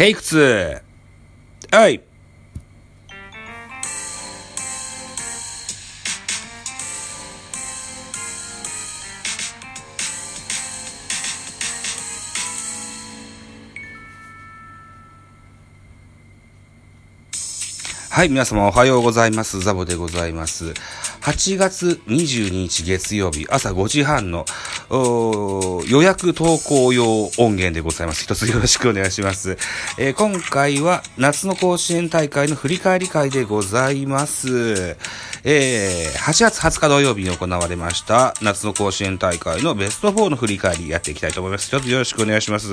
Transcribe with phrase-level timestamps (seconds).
[0.00, 0.82] テイク2。
[1.72, 2.00] はい。
[18.12, 19.60] はい、皆様おはようございます。
[19.60, 20.74] ザボでございます。
[21.20, 24.44] 8月22日月曜日朝5時半の
[25.88, 28.24] 予約投稿用音源でございます。
[28.24, 29.56] 一つよろしくお願いします。
[29.96, 34.96] えー今回は夏の甲子園大会の振り返り会でございます。
[35.44, 41.68] えー8月20日土曜日に行われました夏の甲子園大会のベスト4の振り返りやっていきたいと思います。
[41.68, 42.68] 一つよろしくお願いします。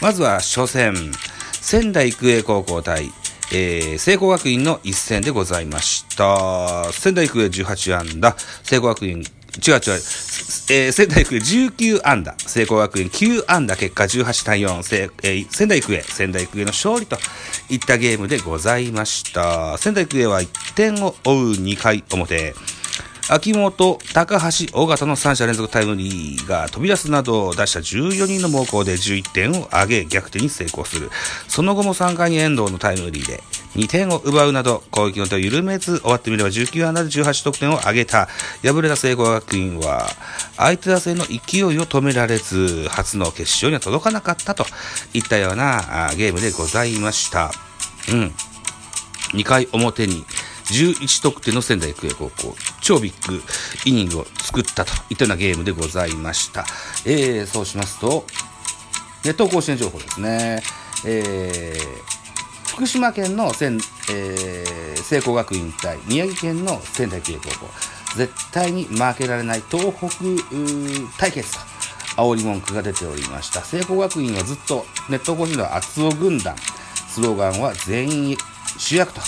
[0.00, 1.12] まずは初戦、
[1.52, 3.12] 仙台育英高校対、
[3.54, 6.90] えー、聖光学院の一戦でございました。
[6.90, 9.28] 仙台育英18安打、聖光学院、違う違う、
[9.68, 17.18] えー、仙台育英19安打、聖光学院9安打、結果18対4、えー仙台育英、仙台育英の勝利と
[17.68, 19.76] いったゲームでございました。
[19.76, 22.54] 仙台育英は1点を追う2回表、
[23.28, 31.10] 秋元、高橋、尾形の3者連続タイムリーが飛び出すなどを出した14人の猛攻で11点を挙げ逆転に成功する。
[31.48, 33.42] その後も3回に遠藤のタイムリーで
[33.76, 38.28] 2点を奪うなど攻撃の手を緩めず終わってみれば19安打で18得点を挙げた
[38.62, 40.08] 敗れた聖光学院は
[40.56, 44.66] 相手打線の勢いを止められず初の決勝には届かなかったと
[45.14, 47.52] いったようなゲームでございました。
[48.10, 48.32] うん。
[49.32, 50.24] 2回表に
[50.66, 53.40] 11得点の仙台育英高校、超ビッグ
[53.84, 56.66] イニングを作ったといったようなゲームでございました。
[57.06, 58.26] えー、そうしますと、
[59.24, 60.62] 熱闘甲子園情報ですね。
[61.06, 63.78] えー、福島県の仙、
[64.10, 67.70] えー、聖光学院対宮城県の仙台育英高校、
[68.16, 70.08] 絶対に負けられない東北
[71.18, 71.72] 対決と。
[72.14, 73.62] 煽り文句が出ておりました。
[73.62, 76.54] 聖光学院はずっと熱闘甲子園では熱男軍団、
[77.08, 78.36] スローガンは全員
[78.76, 79.20] 主役と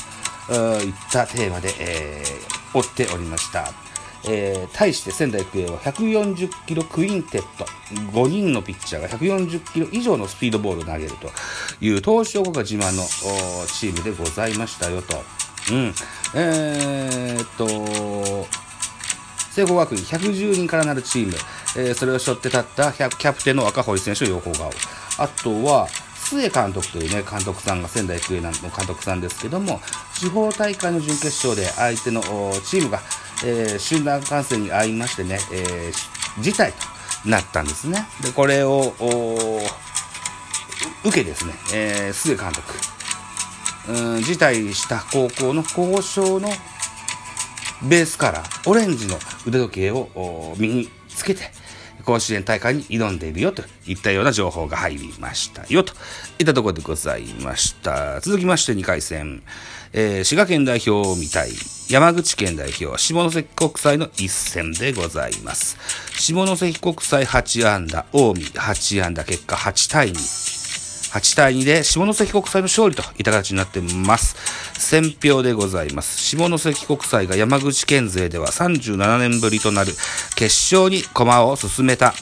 [0.82, 3.72] いったテーマで、えー追っておりました。
[4.26, 7.64] えー対して仙台育英は140キロクインテット
[8.22, 11.28] 5人のピッチャーが140キロ以上のスピードボールを投げると
[11.84, 13.02] いう東証国が自慢の
[13.66, 15.22] チームでございましたよと。
[15.72, 15.94] うん。
[16.34, 18.46] えーっと、
[19.50, 21.34] 聖光学院110人からなるチーム、
[21.76, 24.70] えーそれを背負って立ったキャプテンの赤堀選手を横顔
[25.18, 25.88] あとは
[26.24, 29.80] 須江監督というね監督さんが仙台育英の監督さんですけども
[30.14, 32.22] 地方大会の準決勝で相手の
[32.64, 33.00] チームが、
[33.44, 38.06] えー集団感染に遭いましてね、えー辞退となったんですね。
[38.22, 38.92] でこれを
[41.04, 42.62] 受けですね、えー、須江監督。
[43.86, 46.48] うん辞退した高校の交渉の
[47.82, 51.50] ベースカラー、オレンジの腕時計を身につけて、
[52.04, 55.94] 甲子園大会に挑んでいるよといったような情報が入りましたよと
[56.38, 58.20] いったところでございました。
[58.20, 59.42] 続きまして2回戦、
[59.92, 61.50] えー滋賀県代表みたい、
[61.88, 65.76] 山口県代表、下関国際の一戦でございます。
[66.18, 70.53] 下関国際8安打、近江8安打、結果8対2。
[71.14, 74.34] 8対2で下関国際の勝利といった形になってます。
[74.76, 76.20] 選票でございます。
[76.20, 79.92] 下関国際が山口県勢では37年ぶりとなる
[80.34, 82.14] 決勝に駒を進めた。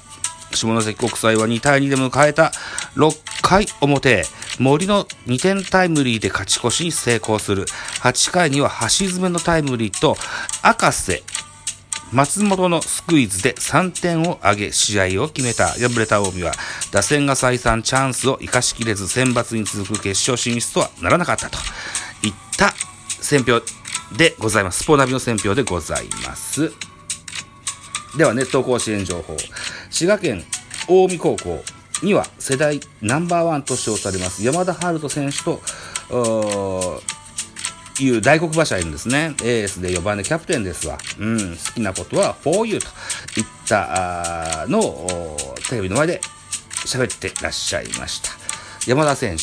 [0.52, 2.52] 下関国際は2対2で迎えた
[2.96, 4.26] 6回表、
[4.58, 7.64] 森の2点タイムリーで勝ち越しに成功する。
[8.02, 10.18] 8回には橋爪のタイムリーと
[10.60, 11.22] 赤瀬、
[12.12, 15.68] 松本のスクイズで3点を挙げ試合を決めた。
[15.68, 16.52] 敗れた近江は
[16.90, 21.58] 打線が再三チャンスを生かしきれず選抜に続く決勝進出とはならなかったと。
[22.22, 22.72] いった
[23.08, 23.60] 選評
[24.16, 24.84] でございます。
[24.84, 26.72] スポナビの選評でございます。
[28.16, 29.36] ではネット甲子園情報。
[29.90, 30.44] 滋賀県
[30.86, 31.62] 近江高校
[32.02, 35.60] には世代ナンバーワンと称されます山田春人選手と
[38.00, 39.34] いう大黒柱いるんですね。
[39.42, 40.98] エースで4番でキャプテンですわ。
[41.18, 42.86] うん、好きなことは for you と
[43.38, 46.20] いったのをテレビの前で
[46.86, 48.30] 喋ってらっしゃいました。
[48.86, 49.42] 山田選手、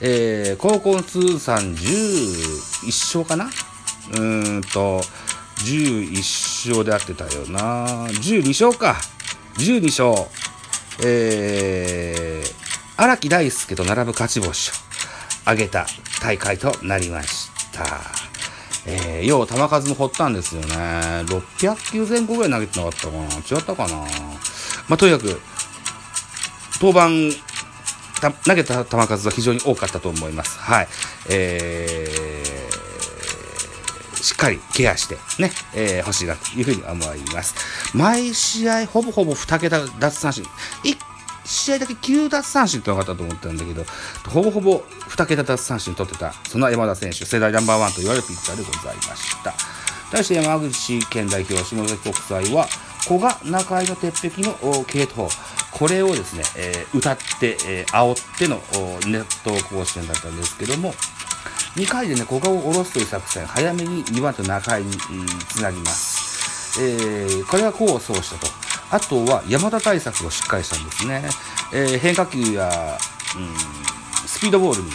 [0.00, 3.44] えー、高校通算11勝かな？
[3.44, 5.00] うーんと、
[5.64, 8.06] 11勝であってたよな。
[8.08, 8.96] 12勝か。
[9.58, 10.28] 12勝。
[11.04, 12.54] えー、
[12.96, 14.74] 荒木大輔と並ぶ勝ち星を
[15.42, 15.86] 挙げた
[16.22, 17.43] 大会となりました。
[18.86, 20.76] えー、よう球数も掘ったんですよね。
[21.26, 23.96] 600球前後ぐらい投げてなかったかな違ったかな
[24.88, 25.40] まあ、とにかく、
[26.80, 27.34] 登板、
[28.46, 30.58] 投げた球数は非常に多かったと思います。
[30.58, 30.88] はい。
[31.30, 37.54] えー、しっかりケアしてね、えー、欲しいなというふうに思います。
[37.94, 40.44] 毎試合、ほぼほぼ2桁奪三振。
[40.84, 41.13] 1
[41.44, 43.84] 試合だけ9奪三振ってなかったと思ったんだけど、
[44.28, 49.54] ほぼほぼ2桁奪三振取ってた、その山田選手、世代ナンバーワンと言われるピッチャーでございました。
[50.10, 52.66] 対して山口県代表、下関国際は、
[53.06, 55.28] 古賀中井の鉄壁の系統、
[55.72, 58.56] これをですね、えー、歌って、えー、煽っての
[59.10, 60.94] ネット甲子園だったんですけども、
[61.76, 64.96] 2回でね、古賀を下ろすという作戦、早めに2番と中井に
[65.48, 66.80] つなぎます。
[66.80, 68.63] えー、これは功を奏したと。
[68.90, 71.22] あとは山田対策をしっかりしたんですね。
[71.72, 72.98] えー、変化球や、
[73.36, 74.90] うん、スピードボールに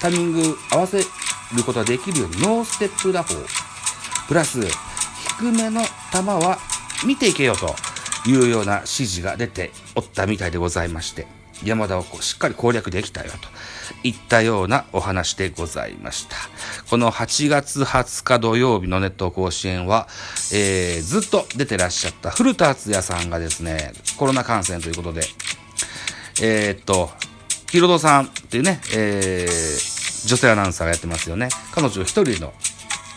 [0.00, 1.04] タイミング合わせる
[1.64, 3.34] ことができるようにノーステップ打法。
[4.28, 4.60] プラス、
[5.38, 6.58] 低めの球は
[7.04, 7.74] 見ていけよと
[8.28, 11.26] いうような指示が出ておったみたいでございまして、
[11.64, 13.38] 山田をこうしっかり攻略できたよと
[14.02, 16.36] いったようなお話でございました。
[16.88, 20.08] この8月20日土曜日のネット甲子園は、
[20.52, 25.22] えー、ずっと出てらっしゃった古田敦也さんがですね、コロナ感染ということで、
[26.42, 27.10] えー、っと、
[27.70, 31.48] ヒロドさんっていうね、えー、女性アナウンサーがやってますよね。
[31.72, 32.52] 彼女一人の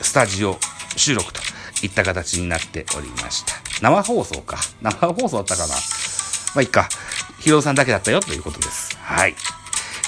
[0.01, 0.59] スタジオ
[0.95, 1.41] 収録と
[1.83, 3.53] いった形になっておりました。
[3.81, 4.57] 生放送か。
[4.81, 5.73] 生放送だったかな。
[5.73, 6.87] まあ、いっか。
[7.43, 8.97] ヒロさんだけだったよということです。
[8.99, 9.35] はい。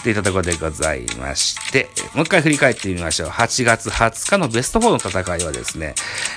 [0.03, 3.29] といったところでございまして、もう一回振り返ってみましょう。
[3.29, 5.95] 8月20日のベスト4の戦いはですね、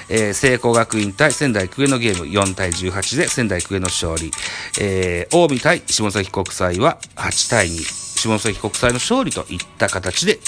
[0.09, 4.33] えー、聖光学院対仙台育英のゲーム4対18で仙台育英の勝利。
[4.81, 8.19] えー、近江対下関国際は8対2。
[8.19, 10.41] 下関国際の勝利といった形で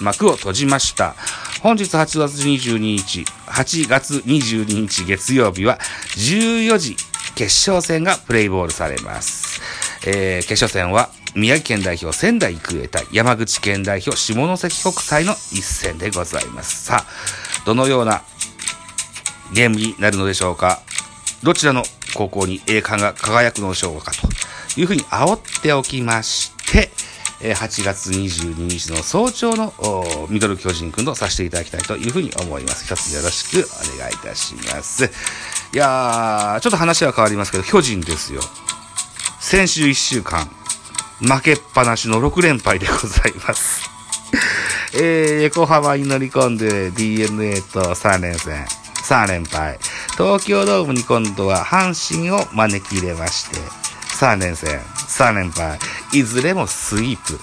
[0.00, 1.16] 幕を閉じました。
[1.62, 5.78] 本日8月22日、8月22日月曜日は
[6.16, 6.96] 14時
[7.34, 9.37] 決勝戦がプレイボールされます。
[10.06, 16.84] えー、決勝戦は宮城県代表仙台育英対山口県代表下関国際の一戦でございます。
[16.84, 18.22] さあ、どのような
[19.52, 20.80] ゲームになるのでしょうか？
[21.42, 21.82] どちらの
[22.14, 24.12] 高校に栄冠が輝くのでしょうか
[24.74, 26.90] というふうに煽っておきまして、
[27.40, 29.72] 8月22日の早朝の
[30.28, 32.84] ミドル巨人くんとさせていただきたいというふうに思います。
[32.92, 35.04] 一つよろしくお願いいたします。
[35.72, 38.40] いやー、ちょっと話は変わりますけど、巨人ですよ。
[39.40, 40.50] 先週1週間、
[41.20, 43.88] 負けっぱなしの6連敗でございます。
[44.94, 48.66] えー、横浜に乗り込んで DNA と3連戦、
[49.04, 49.78] 3連敗。
[50.16, 53.58] 東京ドームに今度は阪神を招き入れまして、
[54.18, 55.78] 3連戦、3連敗。
[56.12, 57.38] いずれもスイープ。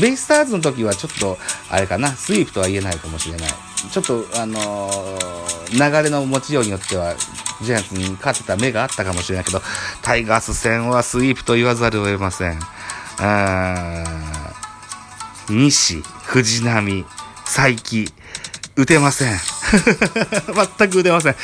[0.00, 3.50] ベイスターズの時はちょっと、あれかな、スイープとは言えないかもしれない。
[3.92, 7.14] ちょっと、あのー、流れの持ちようによっては、
[7.62, 9.62] ジャイアンツに勝てた目があったかもしれないけど、
[10.02, 12.58] タイガース戦はスイープと言わざるを得ません。
[15.48, 17.04] 西、藤波、
[17.44, 18.04] 佐伯、
[18.76, 19.38] 打てません。
[20.78, 21.36] 全く打てません。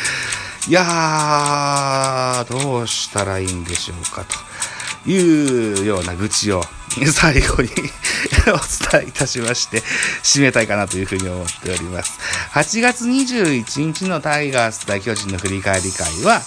[0.68, 4.24] いやー、どうしたらいいんでしょうか、
[5.04, 6.64] というような愚痴を
[7.12, 7.69] 最後に
[8.48, 9.82] お伝えいたしまして、
[10.22, 12.19] 締めたいかなというふうに思っております。
[12.52, 16.43] 8月21日のタイガース対巨人の振り返り会は、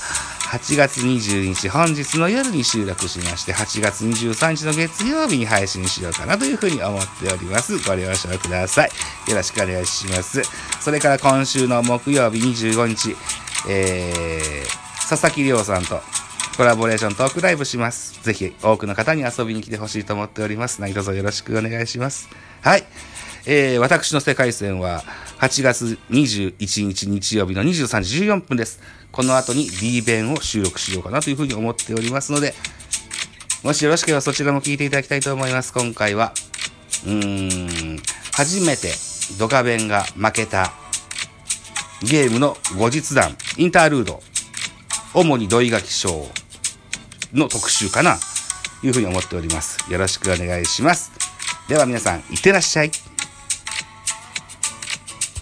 [0.49, 7.77] 8月22日、本日の夜に収録しまして、8月23日の月曜日に配信しようかなというふうに思っております。
[7.77, 8.91] ご了承ください。
[9.27, 10.41] よろしくお願いします。
[10.79, 13.15] それから今週の木曜日25日、
[13.67, 16.01] えー、佐々木亮さんと
[16.59, 18.21] コラボレーショントークライブします。
[18.21, 20.81] ぜひ多くの方に遊びに来てほしいと思っております。
[20.81, 22.27] 何卒よろしくお願いします。
[22.61, 22.83] はい。
[23.45, 25.05] えー、私の世界線は
[25.37, 28.81] 8月21日日曜日の23時14分です。
[29.13, 32.53] この後に D 弁を収録しようかなというふうに思っておりますので、
[33.63, 35.71] もしよろしければそちらも聞いていただきたいと思います。
[35.71, 36.33] 今回は、
[37.05, 37.99] うーん、
[38.33, 38.91] 初めて
[39.39, 40.73] ドカベンが負けた
[42.03, 44.21] ゲームの後日談、インタールード、
[45.13, 46.27] 主に土井垣賞
[47.33, 48.17] の特集かな
[48.81, 49.77] と、いうふうに思っております。
[49.91, 51.11] よろしくお願いします。
[51.67, 53.08] では皆さん、いってらっしゃい。